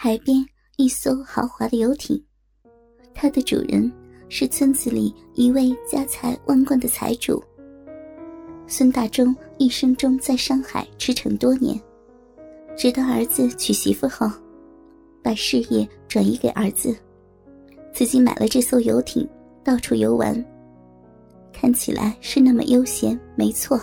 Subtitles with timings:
[0.00, 0.46] 海边
[0.76, 2.22] 一艘豪华的游艇，
[3.12, 3.92] 它的主人
[4.28, 7.42] 是村子里一位家财万贯的财主。
[8.68, 11.76] 孙大忠一生中在上海驰骋多年，
[12.76, 14.30] 直到儿子娶媳妇后，
[15.20, 16.96] 把事业转移给儿子，
[17.92, 19.28] 自己买了这艘游艇，
[19.64, 20.32] 到处游玩。
[21.52, 23.76] 看起来是那么悠闲，没错，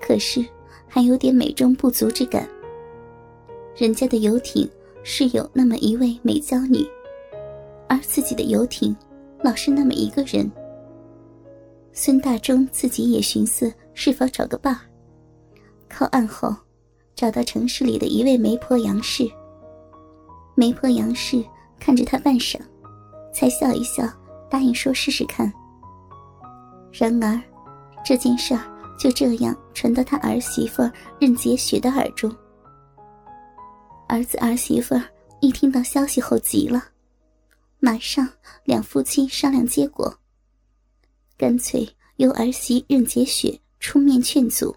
[0.00, 0.40] 可是
[0.86, 2.48] 还有点美中不足之感。
[3.74, 4.70] 人家的游艇
[5.02, 6.86] 是有那么一位美娇女，
[7.88, 8.94] 而自己的游艇
[9.42, 10.50] 老是那么一个人。
[11.92, 14.80] 孙大忠自己也寻思是否找个伴儿，
[15.88, 16.54] 靠岸后
[17.14, 19.28] 找到城市里的一位媒婆杨氏。
[20.54, 21.42] 媒婆杨氏
[21.78, 22.58] 看着他半晌，
[23.32, 24.04] 才笑一笑，
[24.48, 25.52] 答应说试试看。
[26.92, 27.40] 然而，
[28.04, 28.60] 这件事儿
[28.98, 30.88] 就这样传到他儿媳妇
[31.18, 32.34] 任洁雪的耳中。
[34.10, 35.00] 儿子儿媳妇
[35.40, 36.84] 一听到消息后急了，
[37.78, 38.28] 马上
[38.64, 40.18] 两夫妻商量结果，
[41.36, 44.74] 干脆由儿媳任洁雪出面劝阻。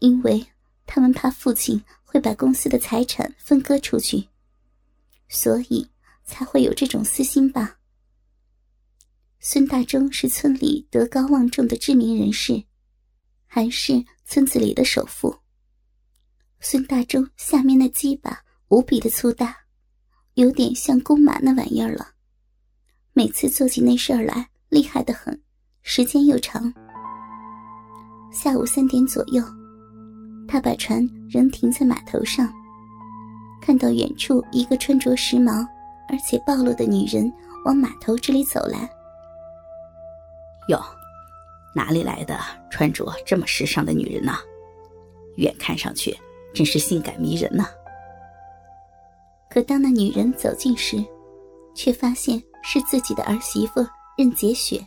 [0.00, 0.46] 因为
[0.84, 4.28] 他们怕父亲会把公司的财产分割出去，
[5.30, 5.88] 所以
[6.26, 7.78] 才会有这种私心吧。
[9.40, 12.64] 孙大忠是村里德高望重的知名人士，
[13.46, 15.34] 还是村子里的首富。
[16.66, 19.54] 孙大忠下面那鸡巴无比的粗大，
[20.32, 22.08] 有点像公马那玩意儿了。
[23.12, 25.38] 每次做起那事儿来，厉害的很，
[25.82, 26.72] 时间又长。
[28.32, 29.44] 下午三点左右，
[30.48, 32.50] 他把船仍停在码头上，
[33.60, 35.68] 看到远处一个穿着时髦
[36.08, 37.30] 而且暴露的女人
[37.66, 38.90] 往码头这里走来。
[40.70, 40.82] 哟，
[41.74, 44.32] 哪里来的穿着这么时尚的女人呢？
[45.36, 46.18] 远看上去。
[46.54, 47.66] 真是性感迷人呐！
[49.50, 51.04] 可当那女人走近时，
[51.74, 53.84] 却发现是自己的儿媳妇
[54.16, 54.86] 任洁雪。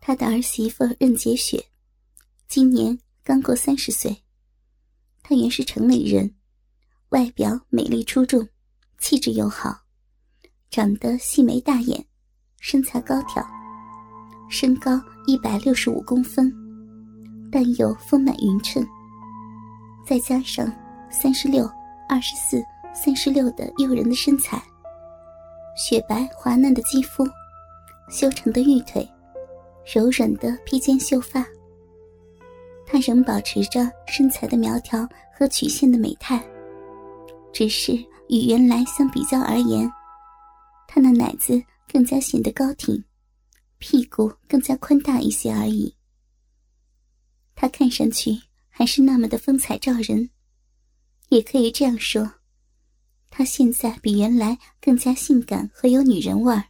[0.00, 1.62] 她的儿媳妇任洁雪，
[2.46, 4.16] 今年刚过三十岁。
[5.22, 6.34] 她原是城里人，
[7.10, 8.48] 外表美丽出众，
[8.98, 9.76] 气质又好，
[10.70, 12.04] 长得细眉大眼，
[12.60, 13.44] 身材高挑，
[14.48, 16.52] 身高一百六十五公分，
[17.50, 18.86] 但又丰满匀称。
[20.10, 20.66] 再加上
[21.08, 21.70] 三十六、
[22.08, 22.60] 二十四、
[22.92, 24.60] 三十六的诱人的身材，
[25.76, 27.24] 雪白滑嫩的肌肤，
[28.10, 29.08] 修长的玉腿，
[29.94, 31.46] 柔软的披肩秀发，
[32.84, 36.44] 她仍保持着身材的苗条和曲线的美态，
[37.52, 37.92] 只是
[38.28, 39.88] 与原来相比较而言，
[40.88, 43.00] 她那奶子更加显得高挺，
[43.78, 45.94] 屁股更加宽大一些而已。
[47.54, 48.49] 她看上去。
[48.80, 50.30] 还是那么的风采照人，
[51.28, 52.36] 也可以这样说，
[53.28, 56.64] 她现在比原来更加性感和有女人味儿，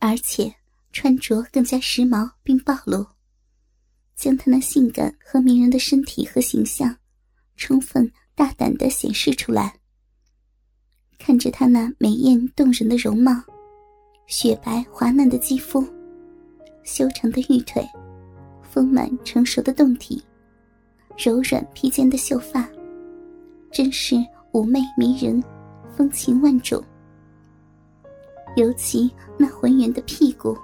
[0.00, 0.52] 而且
[0.90, 3.06] 穿着更加时髦并暴露，
[4.16, 6.98] 将她那性感和迷人的身体和形象，
[7.54, 9.78] 充分大胆的显示出来。
[11.16, 13.40] 看着她那美艳动人的容貌，
[14.26, 15.80] 雪白滑嫩的肌肤，
[16.82, 17.88] 修长的玉腿，
[18.68, 20.20] 丰满成熟的胴体。
[21.18, 22.64] 柔软披肩的秀发，
[23.72, 24.14] 真是
[24.52, 25.42] 妩媚迷人，
[25.96, 26.80] 风情万种。
[28.54, 30.56] 尤其那浑圆的屁股，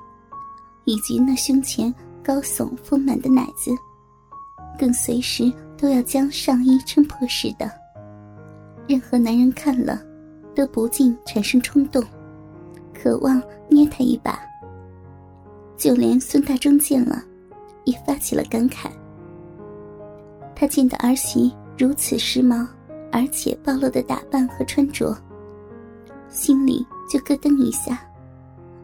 [0.84, 1.92] 以及那胸前
[2.22, 3.72] 高耸丰满的奶子，
[4.78, 7.68] 更随时都要将上衣撑破似的。
[8.86, 10.00] 任何男人看了，
[10.54, 12.00] 都不禁产生冲动，
[12.94, 14.38] 渴望捏他一把。
[15.76, 17.24] 就连孙大忠见了，
[17.84, 18.88] 也发起了感慨。
[20.64, 22.66] 他见到儿媳如此时髦，
[23.12, 25.14] 而且暴露的打扮和穿着，
[26.30, 28.00] 心里就咯噔一下，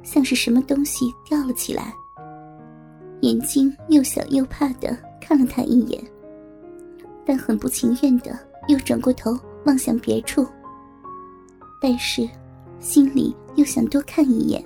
[0.03, 1.95] 像是什么东西掉了起来。
[3.23, 6.05] 眼睛又想又怕的看了他一眼，
[7.25, 8.39] 但很不情愿的
[8.69, 10.47] 又转过头望向别处。
[11.81, 12.29] 但是，
[12.79, 14.63] 心里又想多看一眼。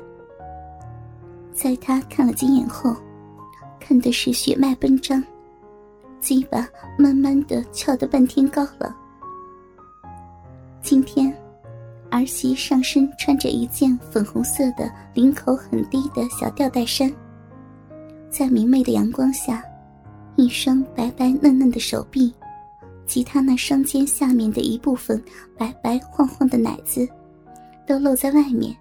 [1.53, 2.93] 在他看了几眼后，
[3.79, 5.23] 看的是血脉奔张。
[6.25, 6.67] 鸡巴
[6.99, 8.97] 慢慢的翘得半天高了。
[10.81, 11.31] 今天，
[12.11, 17.13] 儿媳上身穿着一件粉红色的、领口很低的小吊带衫，
[18.31, 19.63] 在明媚的阳光下，
[20.37, 22.35] 一双白白嫩嫩的手臂，
[23.07, 25.23] 及她那双肩下面的一部分
[25.59, 27.07] 白白晃晃的奶子，
[27.87, 28.75] 都露在外面，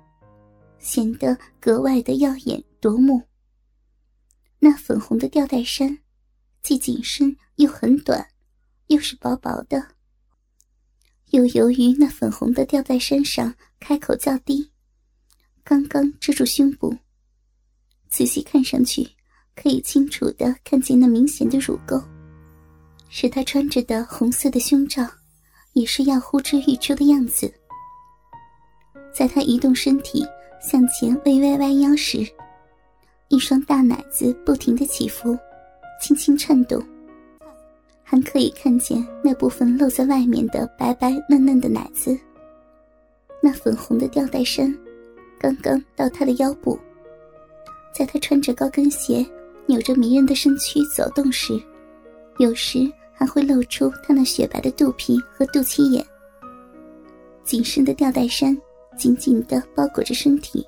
[0.80, 3.22] 显得格外的耀眼夺目。
[4.60, 5.98] 那粉红的吊带衫。
[6.64, 8.26] 既紧身又很短，
[8.88, 9.86] 又是薄薄的，
[11.32, 14.72] 又由于那粉红的吊带衫上开口较低，
[15.62, 16.98] 刚刚遮住胸部，
[18.08, 19.06] 仔细看上去
[19.54, 22.02] 可以清楚的看见那明显的乳沟，
[23.10, 25.06] 使她穿着的红色的胸罩
[25.74, 27.54] 也是要呼之欲出的样子。
[29.14, 30.26] 在她移动身体
[30.62, 32.26] 向前微微弯腰时，
[33.28, 35.38] 一双大奶子不停的起伏，
[36.04, 36.84] 轻轻颤动。
[38.04, 42.20] 还可以看见那部分露在外面的白白嫩嫩的奶子。
[43.42, 44.78] 那粉红的吊带衫，
[45.40, 46.78] 刚刚到她的腰部。
[47.96, 49.26] 在她穿着高跟鞋、
[49.66, 51.58] 扭着迷人的身躯走动时，
[52.38, 52.80] 有时
[53.14, 56.06] 还会露出她那雪白的肚皮和肚脐眼。
[57.46, 58.56] 紧身的吊带衫
[58.98, 60.68] 紧紧地包裹着身体，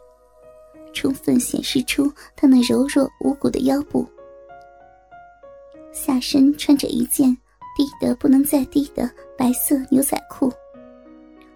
[0.93, 4.07] 充分显示出她那柔弱无骨的腰部。
[5.95, 7.35] 下身穿着一件
[7.77, 10.51] 低得不能再低的白色牛仔裤，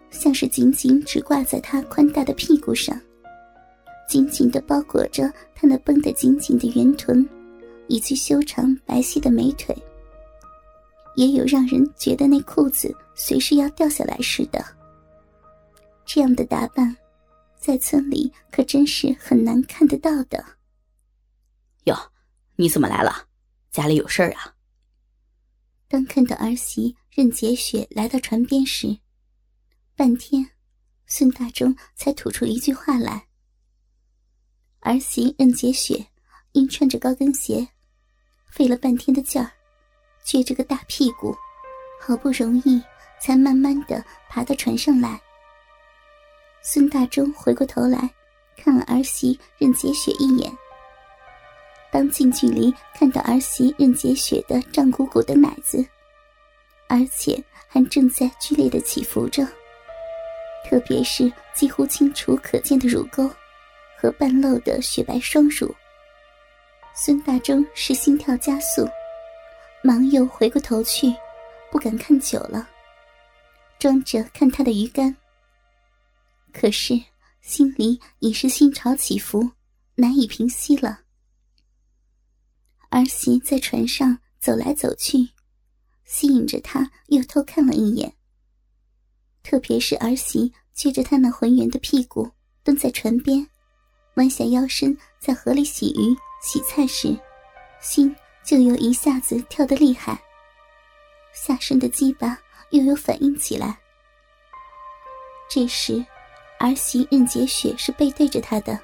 [0.10, 2.98] 像是紧紧只挂在他宽大的屁股上，
[4.08, 7.28] 紧紧的包裹着他那绷得紧紧的圆臀，
[7.88, 9.76] 以及修长白皙的美腿。
[11.16, 14.64] 也有让人觉得那裤子随时要掉下来似的。
[16.06, 16.96] 这样的打扮，
[17.58, 20.44] 在村里可真是很难看得到的。
[21.84, 21.96] 哟，
[22.56, 23.29] 你怎么来了？
[23.72, 24.56] 家里有事儿啊！
[25.88, 29.00] 当看到儿媳任洁雪来到船边时，
[29.96, 30.50] 半天，
[31.06, 33.28] 孙大忠才吐出一句话来。
[34.80, 36.08] 儿媳任洁雪
[36.54, 37.68] 因穿着高跟鞋，
[38.52, 39.52] 费了半天的劲儿，
[40.26, 41.36] 撅着个大屁股，
[42.02, 42.82] 好不容易
[43.22, 45.22] 才慢慢的爬到船上来。
[46.64, 48.10] 孙大忠回过头来，
[48.58, 50.52] 看了儿媳任洁雪一眼。
[51.92, 55.84] 当近距离看到儿媳任洁雪的胀鼓鼓的奶子，
[56.88, 59.44] 而且还正在剧烈的起伏着，
[60.70, 63.30] 特别是几乎清楚可见的乳沟
[63.98, 65.74] 和半露的雪白双乳，
[66.94, 68.88] 孙大忠是心跳加速，
[69.84, 71.14] 忙又回过头去，
[71.72, 72.70] 不敢看久了，
[73.80, 75.16] 装着看他的鱼竿。
[76.54, 77.00] 可是
[77.42, 79.50] 心里已是心潮起伏，
[79.96, 81.00] 难以平息了。
[82.90, 85.30] 儿媳在船上走来走去，
[86.06, 88.16] 吸引着他，又偷看了一眼。
[89.44, 92.32] 特别是儿媳撅着他那浑圆的屁股
[92.64, 93.48] 蹲在船边，
[94.16, 97.16] 弯下腰身在河里洗鱼、洗菜时，
[97.80, 100.20] 心就又一下子跳得厉害，
[101.32, 102.40] 下身的鸡巴
[102.72, 103.80] 又有反应起来。
[105.48, 106.04] 这时，
[106.60, 108.80] 儿媳任洁雪是背对着他的，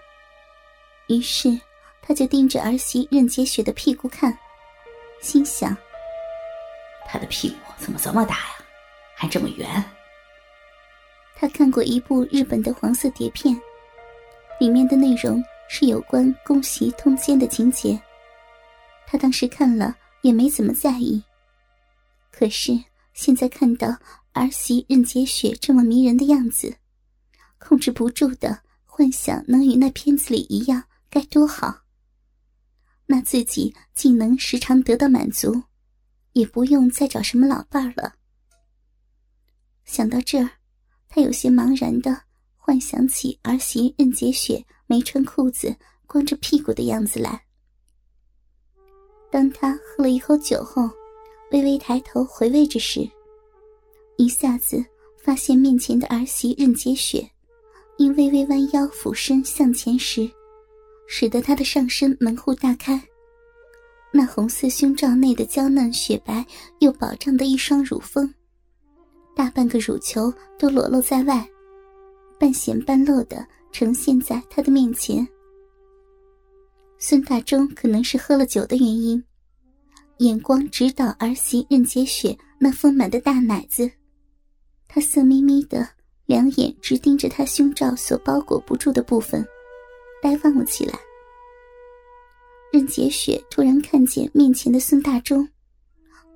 [1.07, 1.59] 于是。
[2.07, 4.37] 他就盯着儿媳任洁雪的屁股看，
[5.21, 5.75] 心想
[7.07, 8.65] ：“她的屁股怎么这么大呀，
[9.15, 9.83] 还这么圆？”
[11.35, 13.59] 他看过一部日本的黄色碟片，
[14.59, 17.99] 里面的内容是有关宫袭通奸的情节。
[19.07, 21.21] 他当时看了也没怎么在意，
[22.31, 22.71] 可是
[23.13, 23.87] 现在看到
[24.33, 26.73] 儿媳任洁雪这么迷人的样子，
[27.57, 31.84] 控制不住的幻想能与那片子里一样，该多好。
[33.07, 35.61] 那自己既能时常得到满足，
[36.33, 38.15] 也不用再找什么老伴儿了。
[39.83, 40.49] 想到这儿，
[41.07, 42.23] 他有些茫然的
[42.57, 45.75] 幻想起儿媳任洁雪没穿裤子、
[46.07, 47.43] 光着屁股的样子来。
[49.31, 50.89] 当他喝了一口酒后，
[51.51, 53.07] 微微抬头回味着时，
[54.17, 54.83] 一下子
[55.23, 57.29] 发现面前的儿媳任洁雪，
[57.97, 60.27] 因微微弯腰俯身向前时。
[61.07, 63.01] 使得她的上身门户大开，
[64.11, 66.45] 那红色胸罩内的娇嫩雪白
[66.79, 68.33] 又饱胀的一双乳峰，
[69.35, 71.47] 大半个乳球都裸露在外，
[72.39, 75.27] 半显半露的呈现在他的面前。
[76.97, 79.21] 孙大忠可能是喝了酒的原因，
[80.19, 83.91] 眼光直捣儿媳任洁雪那丰满的大奶子，
[84.87, 85.87] 他色眯眯的
[86.25, 89.45] 两眼直盯着她胸罩所包裹不住的部分。
[90.25, 90.99] 呆望了起来。
[92.73, 95.47] 任洁雪突然看见面前的孙大忠，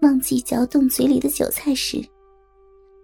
[0.04, 2.00] 忘记嚼动嘴里的韭菜时，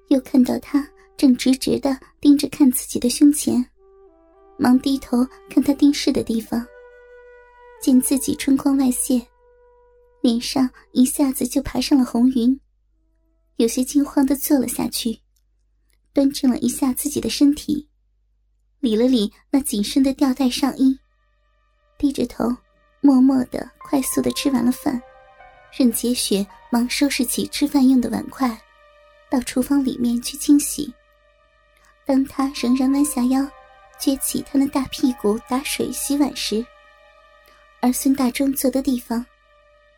[0.10, 0.88] 又看到他
[1.18, 3.66] 正直直的盯着看自己的胸前，
[4.60, 6.64] 忙低头看他盯视的地方，
[7.82, 9.20] 见自己春光外泄，
[10.22, 12.60] 脸上一下子就爬上了红云，
[13.56, 15.20] 有些惊慌的坐了下去，
[16.14, 17.90] 端正了一下自己的身体。
[18.86, 20.96] 理了理那紧身的吊带上衣，
[21.98, 22.56] 低着头，
[23.02, 25.02] 默默的、快速的吃完了饭。
[25.76, 28.56] 任洁雪忙收拾起吃饭用的碗筷，
[29.28, 30.94] 到厨房里面去清洗。
[32.06, 33.42] 当他仍然弯下腰，
[34.00, 36.64] 撅起他那大屁股打水洗碗时，
[37.82, 39.26] 而孙大忠坐的地方，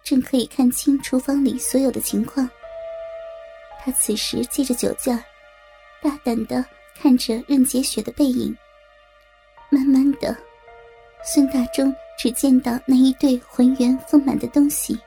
[0.02, 2.50] 正可以看清厨房里所有的情况。
[3.82, 5.22] 他此时借着酒劲儿，
[6.02, 6.64] 大胆的
[6.96, 8.58] 看着任洁雪的背影。
[9.70, 10.36] 慢慢的，
[11.24, 14.98] 孙大忠只见到那一对浑圆丰满的东西，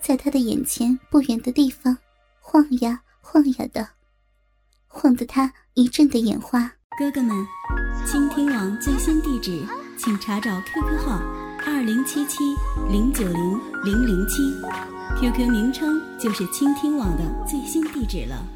[0.00, 1.96] 在他的眼前不远的地方
[2.40, 3.88] 晃呀晃呀的，
[4.88, 6.72] 晃得他一阵的眼花。
[6.98, 7.36] 哥哥们，
[8.06, 9.62] 倾听网最新地址，
[9.98, 11.20] 请查找 QQ 号
[11.66, 12.42] 二零七七
[12.90, 14.42] 零九零零零七
[15.20, 18.55] ，QQ 名称就是倾听网的最新地址了。